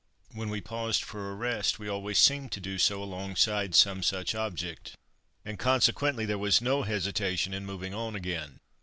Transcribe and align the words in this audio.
When 0.31 0.49
we 0.49 0.61
paused 0.61 1.03
for 1.03 1.29
a 1.29 1.35
rest 1.35 1.77
we 1.77 1.87
always 1.87 2.17
seemed 2.17 2.51
to 2.53 2.59
do 2.59 2.79
so 2.79 3.03
alongside 3.03 3.75
some 3.75 4.01
such 4.01 4.33
object, 4.33 4.95
and 5.45 5.59
consequently 5.59 6.25
there 6.25 6.39
was 6.39 6.59
no 6.59 6.81
hesitation 6.81 7.53
in 7.53 7.67
moving 7.67 7.93
on 7.93 8.15
again. 8.15 8.61